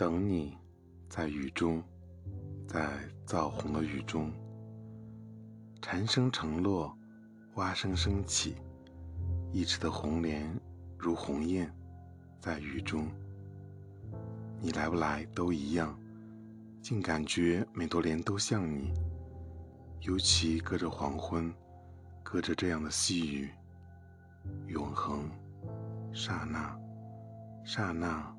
[0.00, 0.56] 等你，
[1.10, 1.82] 在雨中，
[2.66, 4.32] 在燥红的雨中，
[5.82, 6.96] 蝉声成落，
[7.56, 8.54] 蛙声升起，
[9.52, 10.58] 一池的红莲
[10.96, 11.70] 如鸿雁，
[12.40, 13.08] 在雨中。
[14.58, 15.94] 你来不来都一样，
[16.80, 18.94] 竟感觉每朵莲都像你。
[20.00, 21.52] 尤其隔着黄昏，
[22.22, 23.50] 隔着这样的细雨，
[24.66, 25.28] 永恒，
[26.10, 26.74] 刹那，
[27.66, 28.34] 刹那，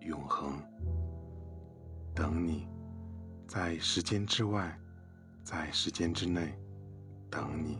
[0.00, 0.60] 永恒。
[2.16, 2.66] 等你，
[3.46, 4.74] 在时间之外，
[5.44, 6.58] 在时间之内，
[7.30, 7.78] 等你，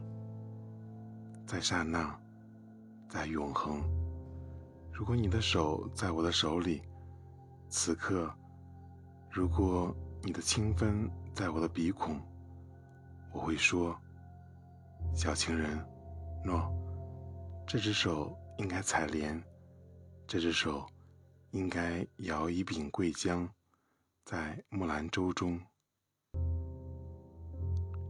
[1.47, 2.15] 在刹那，
[3.09, 3.81] 在永恒。
[4.93, 6.83] 如果你的手在我的手里，
[7.71, 8.31] 此刻，
[9.31, 12.21] 如果你的清风在我的鼻孔，
[13.33, 13.99] 我会说
[15.17, 15.83] ：“小情人，
[16.45, 16.71] 诺，
[17.67, 19.43] 这只手应该采莲，
[20.27, 20.87] 这只手
[21.53, 23.49] 应该摇一柄桂浆。”
[24.27, 25.57] 在木兰舟中，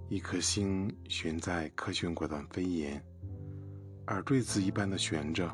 [0.08, 3.04] 一颗星悬在科旋果段飞檐，
[4.06, 5.46] 耳坠子一般的悬着。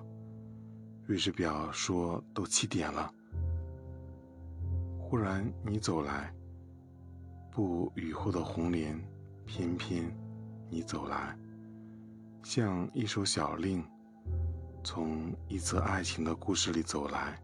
[1.04, 3.12] 瑞士表说都七点了。
[5.00, 6.32] 忽然你走来，
[7.50, 8.96] 不雨后的红莲，
[9.44, 10.16] 翩翩
[10.70, 11.36] 你走来，
[12.44, 13.84] 像一首小令，
[14.84, 17.36] 从一则爱情的故事里走来。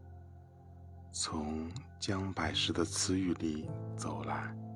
[1.11, 1.69] 从
[1.99, 4.68] 江白石的词语里走来。